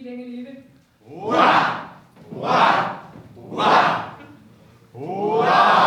de 0.00 0.04
længe 0.04 0.36
leve. 0.36 0.46
Hurra! 1.00 1.88
Hurra! 2.30 2.96
Hurra! 3.34 4.04
Hurra! 4.92 5.80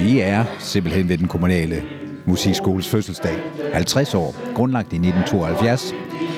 Vi 0.00 0.20
er 0.20 0.44
simpelthen 0.58 1.08
ved 1.08 1.18
den 1.18 1.28
kommunale 1.28 1.97
musikskoles 2.28 2.88
fødselsdag. 2.88 3.36
50 3.72 4.14
år, 4.14 4.34
grundlagt 4.54 4.92
i 4.92 4.96
1972, 4.96 5.94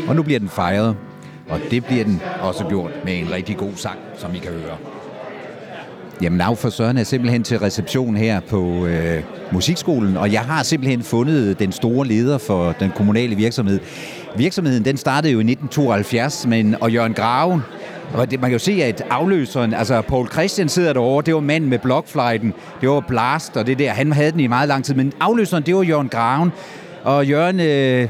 og 0.09 0.17
nu 0.17 0.23
bliver 0.23 0.39
den 0.39 0.49
fejret. 0.49 0.97
Og 1.49 1.61
det 1.71 1.85
bliver 1.85 2.05
den 2.05 2.23
også 2.41 2.65
gjort 2.65 2.91
med 3.05 3.19
en 3.19 3.31
rigtig 3.31 3.57
god 3.57 3.73
sang, 3.77 3.99
som 4.19 4.35
I 4.35 4.39
kan 4.39 4.53
høre. 4.53 4.77
Jamen, 6.23 6.41
af 6.41 6.59
for 6.59 6.71
Søren 6.71 6.97
er 6.97 7.05
simpelthen 7.05 7.43
til 7.43 7.59
reception 7.59 8.17
her 8.17 8.41
på 8.41 8.87
øh, 8.87 9.23
musikskolen, 9.53 10.17
og 10.17 10.33
jeg 10.33 10.41
har 10.41 10.63
simpelthen 10.63 11.03
fundet 11.03 11.59
den 11.59 11.73
store 11.73 12.07
leder 12.07 12.39
for 12.39 12.73
den 12.73 12.91
kommunale 12.91 13.37
virksomhed. 13.37 13.81
Virksomheden 14.37 14.85
den 14.85 14.97
startede 14.97 15.33
jo 15.33 15.39
i 15.39 15.51
1972, 15.51 16.47
men, 16.47 16.77
og 16.81 16.93
Jørgen 16.93 17.15
Graven, 17.15 17.61
og 18.15 18.31
det, 18.31 18.41
man 18.41 18.51
kan 18.51 18.59
jo 18.59 18.65
se, 18.65 18.73
at 18.85 19.03
afløseren, 19.11 19.75
altså 19.75 20.01
Paul 20.01 20.29
Christian 20.29 20.69
sidder 20.69 20.93
derovre, 20.93 21.23
det 21.27 21.35
var 21.35 21.41
manden 21.41 21.71
med 21.71 21.79
blockflyten, 21.79 22.55
det 22.81 22.89
var 22.89 23.01
Blast 23.01 23.57
og 23.57 23.67
det 23.67 23.79
der, 23.79 23.91
han 23.91 24.13
havde 24.13 24.33
den 24.33 24.41
i 24.41 24.47
meget 24.47 24.69
lang 24.69 24.85
tid, 24.85 24.95
men 24.95 25.13
afløseren, 25.21 25.63
det 25.63 25.77
var 25.77 25.83
Jørgen 25.83 26.09
Graven. 26.09 26.53
Og 27.05 27.27
Jørgen, 27.27 27.61
øh, 27.61 28.09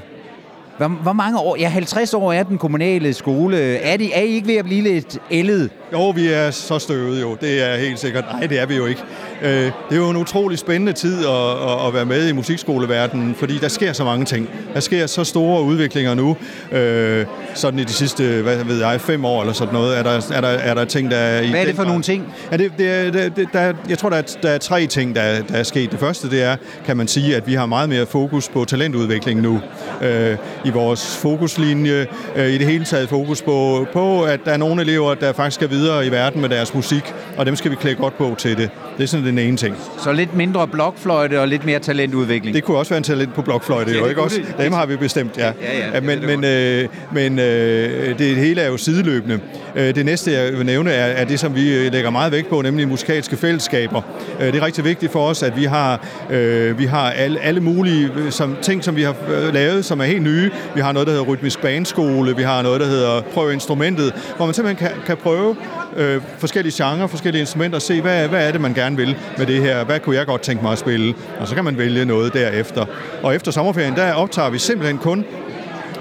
hvor, 0.80 0.88
hvor 0.88 1.12
mange 1.12 1.38
år? 1.38 1.56
Ja, 1.56 1.68
50 1.68 2.14
år 2.14 2.32
er 2.32 2.42
den 2.42 2.58
kommunale 2.58 3.14
skole. 3.14 3.56
Er, 3.76 3.96
de, 3.96 4.12
er 4.12 4.20
I 4.20 4.26
ikke 4.26 4.48
ved 4.48 4.56
at 4.56 4.64
blive 4.64 4.82
lidt 4.82 5.18
ældet? 5.30 5.70
Jo, 5.92 6.10
vi 6.10 6.28
er 6.28 6.50
så 6.50 6.78
støvet 6.78 7.20
jo. 7.20 7.36
Det 7.40 7.70
er 7.70 7.76
helt 7.76 7.98
sikkert. 7.98 8.24
Nej, 8.32 8.46
det 8.46 8.60
er 8.60 8.66
vi 8.66 8.76
jo 8.76 8.86
ikke. 8.86 9.02
Øh, 9.42 9.50
det 9.50 9.72
er 9.90 9.96
jo 9.96 10.10
en 10.10 10.16
utrolig 10.16 10.58
spændende 10.58 10.92
tid 10.92 11.26
at, 11.26 11.86
at 11.86 11.94
være 11.94 12.04
med 12.04 12.28
i 12.28 12.32
musikskoleverdenen, 12.32 13.34
fordi 13.34 13.58
der 13.58 13.68
sker 13.68 13.92
så 13.92 14.04
mange 14.04 14.24
ting. 14.24 14.48
Der 14.74 14.80
sker 14.80 15.06
så 15.06 15.24
store 15.24 15.62
udviklinger 15.62 16.14
nu. 16.14 16.36
Øh, 16.72 17.26
sådan 17.54 17.80
i 17.80 17.84
de 17.84 17.92
sidste, 17.92 18.42
hvad 18.42 18.64
ved 18.64 18.78
jeg, 18.78 19.00
fem 19.00 19.24
år 19.24 19.40
eller 19.40 19.52
sådan 19.52 19.74
noget, 19.74 19.98
er 19.98 20.02
der, 20.02 20.32
er 20.32 20.40
der, 20.40 20.48
er 20.48 20.74
der 20.74 20.84
ting, 20.84 21.10
der 21.10 21.16
er 21.16 21.40
i 21.40 21.50
Hvad 21.50 21.60
er 21.60 21.64
det 21.64 21.76
for 21.76 21.84
nogle 21.84 22.02
ting? 22.02 22.34
Ja, 22.52 22.56
det, 22.56 22.72
det, 22.78 23.14
det, 23.14 23.36
det, 23.36 23.48
der, 23.52 23.72
jeg 23.88 23.98
tror, 23.98 24.08
der 24.08 24.16
er, 24.16 24.36
der 24.42 24.50
er 24.50 24.58
tre 24.58 24.86
ting, 24.86 25.14
der, 25.14 25.42
der 25.42 25.54
er 25.54 25.62
sket. 25.62 25.90
Det 25.90 26.00
første, 26.00 26.30
det 26.30 26.42
er, 26.42 26.56
kan 26.86 26.96
man 26.96 27.08
sige, 27.08 27.36
at 27.36 27.46
vi 27.46 27.54
har 27.54 27.66
meget 27.66 27.88
mere 27.88 28.06
fokus 28.06 28.48
på 28.48 28.64
talentudvikling 28.64 29.40
nu. 29.40 29.60
Øh, 30.02 30.36
I 30.70 30.72
vores 30.72 31.16
fokuslinje, 31.16 32.06
øh, 32.36 32.48
i 32.48 32.58
det 32.58 32.66
hele 32.66 32.84
taget 32.84 33.08
fokus 33.08 33.42
på, 33.42 33.86
på, 33.92 34.22
at 34.22 34.40
der 34.44 34.50
er 34.52 34.56
nogle 34.56 34.82
elever, 34.82 35.14
der 35.14 35.32
faktisk 35.32 35.54
skal 35.54 35.70
videre 35.70 36.06
i 36.06 36.10
verden 36.10 36.40
med 36.40 36.48
deres 36.48 36.74
musik, 36.74 37.14
og 37.36 37.46
dem 37.46 37.56
skal 37.56 37.70
vi 37.70 37.76
klæde 37.76 37.94
godt 37.94 38.18
på 38.18 38.34
til 38.38 38.56
det. 38.56 38.70
Det 38.96 39.02
er 39.02 39.08
sådan 39.08 39.26
den 39.26 39.38
ene 39.38 39.56
ting. 39.56 39.76
Så 39.98 40.12
lidt 40.12 40.36
mindre 40.36 40.68
blokfløjte 40.68 41.40
og 41.40 41.48
lidt 41.48 41.64
mere 41.64 41.78
talentudvikling. 41.78 42.54
Det 42.56 42.64
kunne 42.64 42.78
også 42.78 42.90
være 42.90 42.98
en 42.98 43.04
talent 43.04 43.34
på 43.34 43.42
blokfløjte, 43.42 43.98
jo, 43.98 44.06
ikke 44.06 44.22
også? 44.22 44.40
Dem 44.58 44.72
har 44.72 44.86
vi 44.86 44.96
bestemt, 44.96 45.38
ja. 45.38 45.46
Ja, 45.46 45.94
ja, 45.94 46.00
men 46.00 46.26
men, 46.26 46.44
øh, 46.44 46.88
men 47.12 47.38
øh, 47.38 48.18
det 48.18 48.36
hele 48.36 48.60
er 48.60 48.68
jo 48.68 48.76
sideløbende. 48.76 49.40
Øh, 49.76 49.94
det 49.94 50.04
næste, 50.04 50.32
jeg 50.32 50.52
vil 50.52 50.66
nævne, 50.66 50.90
er, 50.90 51.06
er 51.06 51.24
det, 51.24 51.40
som 51.40 51.54
vi 51.54 51.74
øh, 51.74 51.92
lægger 51.92 52.10
meget 52.10 52.32
vægt 52.32 52.48
på, 52.48 52.62
nemlig 52.62 52.88
musikalske 52.88 53.36
fællesskaber. 53.36 54.02
Det 54.40 54.54
er 54.54 54.66
rigtig 54.66 54.84
vigtigt 54.84 55.12
for 55.12 55.26
os, 55.26 55.42
at 55.42 55.56
vi 55.56 55.64
har, 55.64 56.06
øh, 56.30 56.78
vi 56.78 56.84
har 56.84 57.10
alle, 57.10 57.40
alle 57.40 57.60
mulige 57.60 58.10
som, 58.30 58.56
ting, 58.62 58.84
som 58.84 58.96
vi 58.96 59.02
har 59.02 59.14
lavet, 59.52 59.84
som 59.84 60.00
er 60.00 60.04
helt 60.04 60.22
nye. 60.22 60.50
Vi 60.74 60.80
har 60.80 60.92
noget, 60.92 61.06
der 61.06 61.12
hedder 61.12 61.26
rytmisk 61.26 61.60
bandskole, 61.60 62.36
vi 62.36 62.42
har 62.42 62.62
noget, 62.62 62.80
der 62.80 62.86
hedder 62.86 63.20
prøv 63.20 63.52
instrumentet, 63.52 64.14
hvor 64.36 64.46
man 64.46 64.54
simpelthen 64.54 64.88
kan, 64.88 64.96
kan 65.06 65.16
prøve 65.16 65.56
øh, 65.96 66.22
forskellige 66.38 66.84
genrer, 66.84 67.06
forskellige 67.06 67.40
instrumenter, 67.40 67.76
og 67.76 67.82
se, 67.82 68.00
hvad, 68.00 68.28
hvad 68.28 68.48
er 68.48 68.52
det, 68.52 68.60
man 68.60 68.74
gerne 68.74 68.96
vil 68.96 69.16
med 69.38 69.46
det 69.46 69.60
her? 69.62 69.84
Hvad 69.84 70.00
kunne 70.00 70.16
jeg 70.16 70.26
godt 70.26 70.42
tænke 70.42 70.62
mig 70.62 70.72
at 70.72 70.78
spille? 70.78 71.14
Og 71.40 71.48
så 71.48 71.54
kan 71.54 71.64
man 71.64 71.78
vælge 71.78 72.04
noget 72.04 72.34
derefter. 72.34 72.84
Og 73.22 73.34
efter 73.34 73.50
sommerferien, 73.50 73.96
der 73.96 74.12
optager 74.12 74.50
vi 74.50 74.58
simpelthen 74.58 74.98
kun 74.98 75.24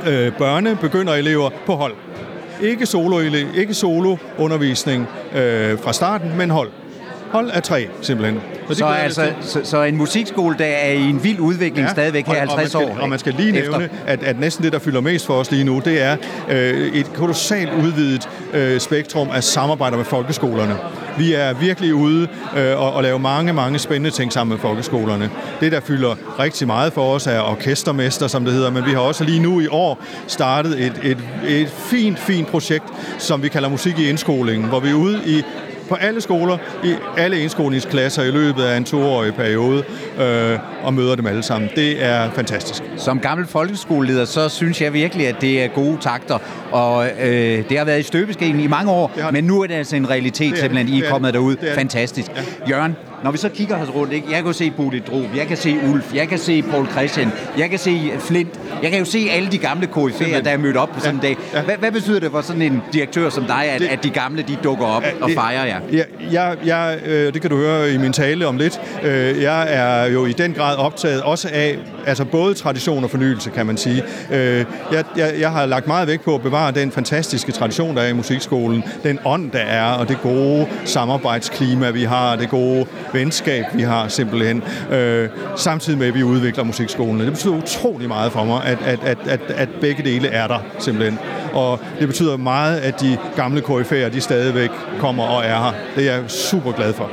øh, 0.07 0.33
børne, 0.33 0.75
begynder-elever 0.81 1.49
på 1.65 1.75
hold. 1.75 1.93
Ikke 2.61 2.85
solo, 2.85 3.19
ikke 3.55 3.73
solo 3.73 4.17
undervisning 4.37 5.07
øh, 5.35 5.79
fra 5.79 5.93
starten, 5.93 6.37
men 6.37 6.49
hold. 6.49 6.69
Hold 7.31 7.49
af 7.49 7.63
tre, 7.63 7.87
simpelthen. 8.01 8.41
Så, 8.67 8.73
så, 8.75 8.85
altså, 8.85 9.33
så, 9.41 9.59
så 9.63 9.83
en 9.83 9.97
musikskole, 9.97 10.55
der 10.57 10.65
er 10.65 10.91
i 10.91 11.01
en 11.01 11.23
vild 11.23 11.39
udvikling 11.39 11.87
ja, 11.87 11.93
stadigvæk 11.93 12.27
her 12.27 12.39
50 12.39 12.75
og, 12.75 12.81
og 12.81 12.87
skal, 12.87 12.97
år. 12.97 13.01
Og 13.03 13.09
man 13.09 13.19
skal 13.19 13.33
lige 13.33 13.51
nævne, 13.51 13.89
at, 14.07 14.23
at 14.23 14.39
næsten 14.39 14.63
det, 14.63 14.73
der 14.73 14.79
fylder 14.79 15.01
mest 15.01 15.25
for 15.25 15.33
os 15.33 15.51
lige 15.51 15.63
nu, 15.63 15.81
det 15.85 16.01
er 16.01 16.17
øh, 16.49 16.87
et 16.93 17.13
kolossalt 17.13 17.69
udvidet 17.73 18.29
øh, 18.53 18.79
spektrum 18.79 19.29
af 19.29 19.43
samarbejder 19.43 19.97
med 19.97 20.05
folkeskolerne. 20.05 20.75
Vi 21.17 21.33
er 21.33 21.53
virkelig 21.53 21.93
ude 21.93 22.27
øh, 22.57 22.81
og, 22.81 22.93
og 22.93 23.03
lave 23.03 23.19
mange, 23.19 23.53
mange 23.53 23.79
spændende 23.79 24.11
ting 24.11 24.33
sammen 24.33 24.51
med 24.53 24.61
folkeskolerne. 24.61 25.29
Det, 25.59 25.71
der 25.71 25.79
fylder 25.79 26.15
rigtig 26.39 26.67
meget 26.67 26.93
for 26.93 27.13
os, 27.13 27.27
er 27.27 27.41
orkestermester, 27.41 28.27
som 28.27 28.45
det 28.45 28.53
hedder, 28.53 28.71
men 28.71 28.85
vi 28.85 28.91
har 28.91 28.99
også 28.99 29.23
lige 29.23 29.39
nu 29.39 29.59
i 29.59 29.67
år 29.67 30.03
startet 30.27 30.85
et, 30.85 30.93
et, 31.03 31.17
et 31.47 31.69
fint, 31.69 32.19
fint 32.19 32.47
projekt, 32.47 32.85
som 33.17 33.43
vi 33.43 33.47
kalder 33.47 33.69
Musik 33.69 33.99
i 33.99 34.09
indskolingen, 34.09 34.69
hvor 34.69 34.79
vi 34.79 34.89
er 34.89 34.93
ude 34.93 35.21
i 35.25 35.43
på 35.89 35.95
alle 35.95 36.21
skoler, 36.21 36.57
i 36.83 36.95
alle 37.17 37.39
indskolingsklasser 37.41 38.23
i 38.23 38.31
løbet 38.31 38.63
af 38.63 38.77
en 38.77 38.83
toårig 38.83 39.33
periode, 39.33 39.83
øh, 40.19 40.59
og 40.83 40.93
møder 40.93 41.15
dem 41.15 41.25
alle 41.25 41.43
sammen. 41.43 41.69
Det 41.75 42.03
er 42.03 42.31
fantastisk. 42.31 42.83
Som 42.97 43.19
gammel 43.19 43.47
folkeskoleleder, 43.47 44.25
så 44.25 44.49
synes 44.49 44.81
jeg 44.81 44.93
virkelig, 44.93 45.27
at 45.27 45.35
det 45.41 45.63
er 45.63 45.67
gode 45.67 45.97
takter, 46.01 46.37
og 46.71 47.07
øh, 47.21 47.69
det 47.69 47.77
har 47.77 47.85
været 47.85 47.99
i 47.99 48.03
støbeskeen 48.03 48.59
i 48.59 48.67
mange 48.67 48.91
år, 48.91 49.31
men 49.31 49.43
nu 49.43 49.61
er 49.61 49.67
det 49.67 49.73
altså 49.73 49.95
en 49.95 50.09
realitet, 50.09 50.51
det 50.51 50.59
simpelthen, 50.59 50.89
I 50.89 51.03
er 51.03 51.09
kommet 51.09 51.33
derud. 51.33 51.55
Fantastisk. 51.75 52.31
Ja. 52.35 52.69
Jørgen, 52.69 52.95
når 53.23 53.31
vi 53.31 53.37
så 53.37 53.49
kigger 53.49 53.81
os 53.81 53.89
rundt, 53.95 54.13
ikke? 54.13 54.27
jeg 54.31 54.43
kan 54.43 54.53
se 54.53 54.71
Bodil 54.71 55.01
Drob, 55.01 55.35
jeg 55.35 55.47
kan 55.47 55.57
se 55.57 55.77
Ulf, 55.91 56.15
jeg 56.15 56.27
kan 56.27 56.39
se 56.39 56.61
Paul 56.61 56.87
Christian, 56.87 57.31
jeg 57.57 57.69
kan 57.69 57.79
se 57.79 58.11
Flint, 58.19 58.59
jeg 58.83 58.91
kan 58.91 58.99
jo 58.99 59.05
se 59.05 59.27
alle 59.31 59.51
de 59.51 59.57
gamle 59.57 59.87
KF'er, 59.97 60.41
der 60.41 60.51
er 60.51 60.57
mødt 60.57 60.77
op 60.77 60.89
på 60.89 60.99
sådan 60.99 61.15
en 61.15 61.21
dag. 61.21 61.37
Hvad, 61.65 61.77
hvad 61.77 61.91
betyder 61.91 62.19
det 62.19 62.31
for 62.31 62.41
sådan 62.41 62.61
en 62.61 62.81
direktør 62.93 63.29
som 63.29 63.45
dig, 63.45 63.63
at, 63.63 63.81
at 63.81 64.03
de 64.03 64.09
gamle 64.09 64.41
de 64.41 64.57
dukker 64.63 64.85
op 64.85 65.03
og 65.21 65.31
fejrer 65.31 65.65
jer? 65.65 65.79
Ja, 65.91 66.03
jeg, 66.31 66.57
jeg, 66.65 66.99
øh, 67.05 67.33
det 67.33 67.41
kan 67.41 67.49
du 67.49 67.57
høre 67.57 67.93
i 67.93 67.97
min 67.97 68.13
tale 68.13 68.47
om 68.47 68.57
lidt. 68.57 68.81
Øh, 69.03 69.41
jeg 69.41 69.67
er 69.69 70.05
jo 70.05 70.25
i 70.25 70.31
den 70.31 70.53
grad 70.53 70.77
optaget 70.77 71.21
også 71.21 71.49
af 71.53 71.77
altså 72.09 72.25
både 72.25 72.53
tradition 72.53 73.03
og 73.03 73.09
fornyelse, 73.09 73.49
kan 73.49 73.65
man 73.65 73.77
sige. 73.77 74.03
Øh, 74.31 74.65
jeg, 74.91 75.03
jeg, 75.17 75.33
jeg 75.39 75.51
har 75.51 75.65
lagt 75.65 75.87
meget 75.87 76.07
vægt 76.07 76.23
på 76.23 76.35
at 76.35 76.41
bevare 76.41 76.71
den 76.71 76.91
fantastiske 76.91 77.51
tradition, 77.51 77.95
der 77.95 78.01
er 78.01 78.07
i 78.07 78.13
musikskolen, 78.13 78.83
den 79.03 79.19
ånd, 79.25 79.51
der 79.51 79.59
er, 79.59 79.91
og 79.93 80.07
det 80.07 80.21
gode 80.21 80.67
samarbejdsklima, 80.85 81.89
vi 81.89 82.03
har, 82.03 82.35
det 82.35 82.49
gode 82.49 82.85
venskab, 83.13 83.65
vi 83.73 83.81
har 83.81 84.07
simpelthen, 84.07 84.63
øh, 84.91 85.29
samtidig 85.55 85.99
med, 85.99 86.07
at 86.07 86.15
vi 86.15 86.23
udvikler 86.23 86.63
musikskolen. 86.63 87.19
Det 87.19 87.31
betyder 87.31 87.53
utrolig 87.53 88.07
meget 88.07 88.31
for 88.31 88.43
mig, 88.43 88.65
at, 88.65 88.77
at, 88.85 88.99
at, 89.03 89.17
at, 89.27 89.41
at 89.55 89.69
begge 89.81 90.03
dele 90.03 90.27
er 90.27 90.47
der 90.47 90.59
simpelthen. 90.79 91.19
Og 91.53 91.79
det 91.99 92.07
betyder 92.07 92.37
meget, 92.37 92.77
at 92.77 93.01
de 93.01 93.17
gamle 93.35 93.61
KF'er, 93.61 94.09
de 94.09 94.21
stadigvæk 94.21 94.69
kommer 94.99 95.23
og 95.23 95.45
er 95.45 95.63
her. 95.63 95.73
Det 95.95 96.09
er 96.09 96.15
jeg 96.15 96.23
super 96.27 96.71
glad 96.71 96.93
for. 96.93 97.09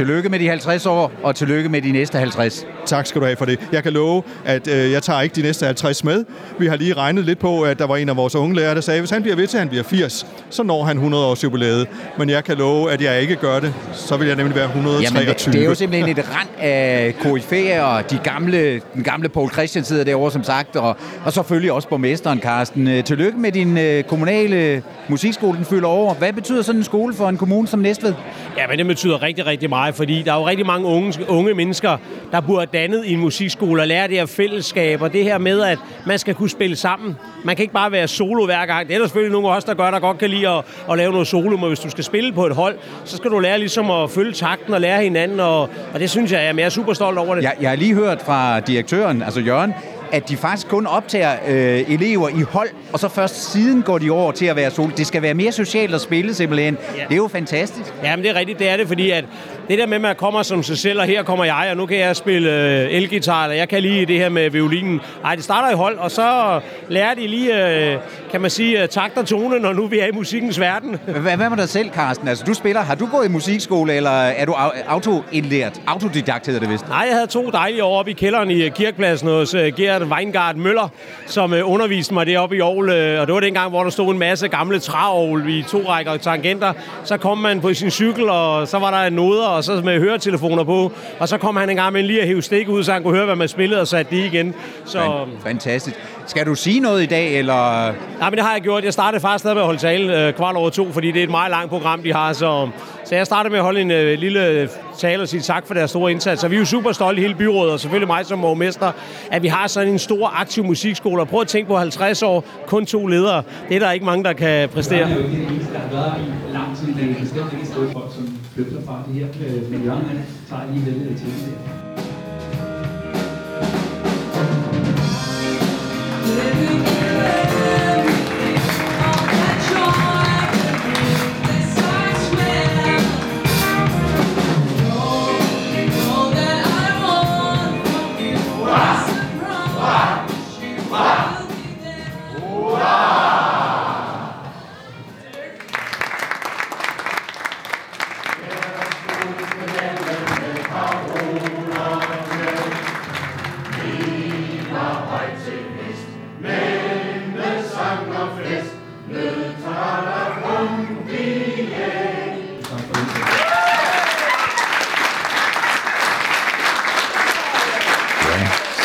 Tillykke 0.00 0.28
med 0.28 0.38
de 0.38 0.48
50 0.48 0.86
år, 0.86 1.12
og 1.22 1.36
tillykke 1.36 1.68
med 1.68 1.82
de 1.82 1.92
næste 1.92 2.18
50. 2.18 2.66
Tak 2.86 3.06
skal 3.06 3.20
du 3.20 3.26
have 3.26 3.36
for 3.36 3.44
det. 3.44 3.60
Jeg 3.72 3.82
kan 3.82 3.92
love, 3.92 4.22
at 4.44 4.68
øh, 4.68 4.92
jeg 4.92 5.02
tager 5.02 5.20
ikke 5.20 5.36
de 5.36 5.42
næste 5.42 5.66
50 5.66 6.04
med. 6.04 6.24
Vi 6.58 6.66
har 6.66 6.76
lige 6.76 6.94
regnet 6.94 7.24
lidt 7.24 7.38
på, 7.38 7.62
at 7.62 7.78
der 7.78 7.86
var 7.86 7.96
en 7.96 8.08
af 8.08 8.16
vores 8.16 8.34
unge 8.34 8.56
lærere, 8.56 8.74
der 8.74 8.80
sagde, 8.80 8.98
at 8.98 9.00
hvis 9.00 9.10
han 9.10 9.22
bliver 9.22 9.36
ved 9.36 9.46
til, 9.46 9.56
at 9.56 9.60
han 9.60 9.68
bliver 9.68 9.84
80, 9.84 10.26
så 10.50 10.62
når 10.62 10.84
han 10.84 10.96
100 10.96 11.26
års 11.26 11.44
jubilæet. 11.44 11.86
Men 12.18 12.30
jeg 12.30 12.44
kan 12.44 12.56
love, 12.56 12.92
at 12.92 13.02
jeg 13.02 13.20
ikke 13.20 13.36
gør 13.36 13.60
det. 13.60 13.74
Så 13.92 14.16
vil 14.16 14.26
jeg 14.26 14.36
nemlig 14.36 14.56
være 14.56 14.66
123. 14.66 15.20
Jamen, 15.20 15.34
det, 15.34 15.52
det 15.52 15.60
er 15.60 15.64
jo 15.64 15.74
simpelthen 15.74 16.18
et 16.18 16.24
rand 16.36 16.48
af 16.58 17.14
KF'er, 17.20 17.80
og 17.80 18.10
de 18.10 18.18
gamle, 18.24 18.80
den 18.94 19.02
gamle 19.02 19.28
Paul 19.28 19.50
Christian 19.50 19.84
sidder 19.84 20.04
derovre, 20.04 20.30
som 20.32 20.44
sagt, 20.44 20.76
og, 20.76 20.96
og 21.24 21.32
selvfølgelig 21.32 21.72
også 21.72 21.88
borgmesteren, 21.88 22.40
Carsten. 22.40 23.02
Tillykke 23.02 23.38
med 23.38 23.52
din 23.52 23.78
øh, 23.78 24.04
kommunale 24.04 24.82
musikskole, 25.08 25.56
den 25.56 25.64
fylder 25.64 25.88
over. 25.88 26.14
Hvad 26.14 26.32
betyder 26.32 26.62
sådan 26.62 26.80
en 26.80 26.84
skole 26.84 27.14
for 27.14 27.28
en 27.28 27.36
kommune 27.36 27.68
som 27.68 27.80
Næstved? 27.80 28.14
Ja, 28.56 28.66
men 28.66 28.78
det 28.78 28.86
betyder 28.86 29.22
rigtig, 29.22 29.46
rigtig 29.46 29.68
meget, 29.68 29.89
fordi 29.94 30.22
der 30.22 30.32
er 30.32 30.36
jo 30.36 30.48
rigtig 30.48 30.66
mange 30.66 30.86
unge, 30.86 31.14
unge 31.28 31.54
mennesker, 31.54 31.96
der 32.32 32.40
burde 32.40 32.66
dannet 32.72 33.04
i 33.06 33.12
en 33.12 33.20
musikskole 33.20 33.82
og 33.82 33.88
lære 33.88 34.08
det 34.08 34.16
her 34.16 34.26
fællesskab, 34.26 35.02
og 35.02 35.12
det 35.12 35.24
her 35.24 35.38
med, 35.38 35.62
at 35.62 35.78
man 36.06 36.18
skal 36.18 36.34
kunne 36.34 36.50
spille 36.50 36.76
sammen. 36.76 37.16
Man 37.44 37.56
kan 37.56 37.62
ikke 37.62 37.74
bare 37.74 37.92
være 37.92 38.08
solo 38.08 38.44
hver 38.44 38.66
gang. 38.66 38.88
Det 38.88 38.94
er 38.94 38.98
der 38.98 39.06
selvfølgelig 39.06 39.32
nogle 39.32 39.48
af 39.48 39.56
os, 39.56 39.64
der 39.64 39.74
gør, 39.74 39.90
der 39.90 40.00
godt 40.00 40.18
kan 40.18 40.30
lide 40.30 40.48
at, 40.48 40.64
at 40.90 40.98
lave 40.98 41.12
noget 41.12 41.26
solo, 41.26 41.56
men 41.56 41.68
hvis 41.68 41.80
du 41.80 41.90
skal 41.90 42.04
spille 42.04 42.32
på 42.32 42.46
et 42.46 42.54
hold, 42.54 42.76
så 43.04 43.16
skal 43.16 43.30
du 43.30 43.38
lære 43.38 43.58
ligesom 43.58 43.90
at 43.90 44.10
følge 44.10 44.32
takten 44.32 44.74
og 44.74 44.80
lære 44.80 45.02
hinanden, 45.02 45.40
og, 45.40 45.60
og 45.94 46.00
det 46.00 46.10
synes 46.10 46.32
jeg, 46.32 46.54
jeg 46.56 46.64
er 46.64 46.68
super 46.68 46.92
stolt 46.92 47.18
over 47.18 47.34
det. 47.34 47.42
Jeg, 47.42 47.54
jeg 47.60 47.70
har 47.70 47.76
lige 47.76 47.94
hørt 47.94 48.22
fra 48.22 48.60
direktøren, 48.60 49.22
altså 49.22 49.40
Jørgen, 49.40 49.74
at 50.12 50.28
de 50.28 50.36
faktisk 50.36 50.68
kun 50.68 50.86
optager 50.86 51.32
øh, 51.48 51.92
elever 51.92 52.28
i 52.28 52.42
hold, 52.42 52.68
og 52.92 52.98
så 52.98 53.08
først 53.08 53.52
siden 53.52 53.82
går 53.82 53.98
de 53.98 54.10
over 54.10 54.32
til 54.32 54.46
at 54.46 54.56
være 54.56 54.70
solo. 54.70 54.90
Det 54.96 55.06
skal 55.06 55.22
være 55.22 55.34
mere 55.34 55.52
socialt 55.52 55.94
at 55.94 56.00
spille 56.00 56.34
simpelthen. 56.34 56.78
Ja. 56.96 57.02
Det 57.02 57.12
er 57.12 57.16
jo 57.16 57.28
fantastisk. 57.28 57.94
Jamen, 58.04 58.24
det 58.24 58.30
er 58.30 58.34
rigtigt, 58.34 58.58
det 58.58 58.68
er 58.68 58.76
det, 58.76 58.88
fordi 58.88 59.10
at 59.10 59.24
det 59.70 59.78
der 59.78 59.86
med, 59.86 59.94
at 59.94 60.00
man 60.00 60.16
kommer 60.16 60.42
som 60.42 60.62
sig 60.62 60.78
selv, 60.78 61.00
og 61.00 61.06
her 61.06 61.22
kommer 61.22 61.44
jeg, 61.44 61.68
og 61.70 61.76
nu 61.76 61.86
kan 61.86 61.98
jeg 61.98 62.16
spille 62.16 62.50
øh, 62.50 62.86
elgitar, 62.90 63.44
eller 63.44 63.56
jeg 63.56 63.68
kan 63.68 63.82
lige 63.82 64.06
det 64.06 64.18
her 64.18 64.28
med 64.28 64.50
violinen. 64.50 65.00
Ej, 65.24 65.34
det 65.34 65.44
starter 65.44 65.70
i 65.70 65.74
hold, 65.74 65.98
og 65.98 66.10
så 66.10 66.60
lærer 66.88 67.14
de 67.14 67.26
lige, 67.26 67.68
øh, 67.92 67.96
kan 68.30 68.40
man 68.40 68.50
sige, 68.50 68.82
øh, 68.82 68.88
takt 68.88 69.18
og 69.18 69.26
tone, 69.26 69.58
når 69.58 69.72
nu 69.72 69.86
vi 69.86 69.98
er 69.98 70.06
i 70.06 70.10
musikkens 70.12 70.60
verden. 70.60 70.96
Hvad, 71.06 71.36
hvad 71.36 71.50
med 71.50 71.56
dig 71.56 71.68
selv, 71.68 71.90
Carsten? 71.90 72.28
Altså, 72.28 72.44
du 72.44 72.54
spiller. 72.54 72.80
Har 72.80 72.94
du 72.94 73.06
gået 73.06 73.26
i 73.26 73.28
musikskole, 73.28 73.94
eller 73.94 74.10
er 74.10 74.44
du 74.44 74.52
au- 74.52 74.88
autoindlært? 74.88 75.80
Autodidakt 75.86 76.46
hedder 76.46 76.60
det 76.60 76.70
vist. 76.70 76.88
Nej, 76.88 76.98
jeg 76.98 77.14
havde 77.14 77.26
to 77.26 77.50
dejlige 77.50 77.84
år 77.84 77.98
oppe 77.98 78.10
i 78.10 78.14
kælderen 78.14 78.50
i 78.50 78.62
øh, 78.62 78.70
kirkepladsen 78.70 79.28
hos 79.28 79.54
uh, 79.54 79.60
Gert 79.60 80.02
Weingart 80.02 80.56
Møller, 80.56 80.88
som 81.26 81.54
underviste 81.64 82.14
mig 82.14 82.26
deroppe 82.26 82.56
i 82.56 82.60
Aarhus. 82.60 82.88
Og 83.20 83.26
det 83.26 83.34
var 83.34 83.40
dengang, 83.40 83.70
hvor 83.70 83.82
der 83.82 83.90
stod 83.90 84.12
en 84.12 84.18
masse 84.18 84.48
gamle 84.48 84.78
træovl 84.78 85.48
i 85.48 85.62
to 85.62 85.82
rækker 85.88 86.16
tangenter. 86.16 86.72
Så 87.04 87.16
kom 87.16 87.38
man 87.38 87.60
på 87.60 87.74
sin 87.74 87.90
cykel, 87.90 88.28
og 88.28 88.68
så 88.68 88.78
var 88.78 89.02
der 89.02 89.10
noder, 89.10 89.59
og 89.60 89.64
så 89.64 89.82
med 89.84 90.00
høretelefoner 90.00 90.64
på. 90.64 90.92
Og 91.18 91.28
så 91.28 91.38
kom 91.38 91.56
han 91.56 91.70
en 91.70 91.76
gang 91.76 91.92
med 91.92 92.02
lige 92.02 92.20
at 92.20 92.26
hive 92.26 92.42
stik 92.42 92.68
ud, 92.68 92.84
så 92.84 92.92
han 92.92 93.02
kunne 93.02 93.14
høre, 93.16 93.24
hvad 93.24 93.36
man 93.36 93.48
spillede, 93.48 93.80
og 93.80 93.88
satte 93.88 94.16
det 94.16 94.24
igen. 94.24 94.54
Så, 94.84 95.26
Fantastisk. 95.42 95.96
Skal 96.26 96.46
du 96.46 96.54
sige 96.54 96.80
noget 96.80 97.02
i 97.02 97.06
dag, 97.06 97.38
eller... 97.38 97.92
Nej, 98.18 98.30
men 98.30 98.36
det 98.36 98.44
har 98.44 98.52
jeg 98.52 98.60
gjort. 98.62 98.84
Jeg 98.84 98.92
startede 98.92 99.20
faktisk 99.20 99.42
stadig 99.42 99.54
med 99.54 99.62
at 99.62 99.66
holde 99.66 99.80
tale 99.80 100.26
øh, 100.26 100.34
kvart 100.34 100.56
over 100.56 100.70
to, 100.70 100.92
fordi 100.92 101.12
det 101.12 101.20
er 101.20 101.24
et 101.24 101.30
meget 101.30 101.50
langt 101.50 101.70
program, 101.70 102.02
de 102.02 102.12
har. 102.12 102.32
Så, 102.32 102.68
så 103.10 103.16
jeg 103.16 103.26
starter 103.26 103.50
med 103.50 103.58
at 103.58 103.64
holde 103.64 103.80
en 103.80 103.90
øh, 103.90 104.18
lille 104.18 104.46
øh, 104.46 104.68
tale 104.98 105.22
og 105.22 105.28
sige 105.28 105.40
tak 105.40 105.66
for 105.66 105.74
deres 105.74 105.90
store 105.90 106.10
indsats. 106.10 106.40
Så 106.40 106.48
vi 106.48 106.54
er 106.56 106.58
jo 106.58 106.64
super 106.64 106.92
stolte 106.92 107.20
i 107.20 107.22
hele 107.22 107.34
byrådet, 107.34 107.72
og 107.72 107.80
selvfølgelig 107.80 108.06
mig 108.06 108.26
som 108.26 108.40
borgmester, 108.40 108.92
at 109.30 109.42
vi 109.42 109.48
har 109.48 109.66
sådan 109.66 109.92
en 109.92 109.98
stor 109.98 110.40
aktiv 110.40 110.64
musikskole. 110.64 111.22
Og 111.22 111.28
prøv 111.28 111.40
at 111.40 111.48
tænke 111.48 111.68
på 111.68 111.76
50 111.76 112.22
år, 112.22 112.44
kun 112.66 112.86
to 112.86 113.06
ledere. 113.06 113.42
Det 113.68 113.76
er 113.76 113.80
der 113.80 113.90
ikke 113.92 114.06
mange, 114.06 114.24
der 114.24 114.32
kan 114.32 114.68
præstere. 114.68 115.08
Det 115.08 115.12
er 115.12 115.16
jo 115.16 115.22
ikke 115.22 115.36
den 115.36 115.52
eneste, 115.52 115.72
der 115.72 115.78
har 115.78 115.90
været 115.90 116.12
i 116.48 116.52
lang 116.52 116.76
tid. 116.76 116.94
Det 116.94 117.10
er 117.10 117.20
bestemt 117.20 117.52
ikke 117.52 117.62
et 117.62 117.68
sted 117.68 117.92
folk, 117.92 118.14
som 118.14 118.38
flygter 118.54 118.76
fra 118.86 119.02
det 119.06 119.14
her. 119.14 119.26
Øh, 119.46 119.70
men 119.70 119.84
Jørgen, 119.84 120.24
tager 120.48 120.62
lige 120.72 120.84
lidt 120.84 121.18
til 121.18 121.26
det 121.26 121.89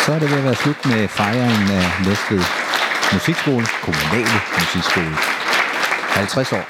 så 0.05 0.13
er 0.13 0.19
det 0.19 0.31
ved 0.31 0.37
at 0.37 0.43
være 0.43 0.55
slut 0.55 0.85
med 0.85 1.07
fejringen 1.07 1.67
af 1.81 1.87
Næstved 2.07 2.43
Musikskole, 3.13 3.65
kommunale 3.85 4.37
musikskole. 4.59 5.15
50 6.21 6.53
år. 6.53 6.65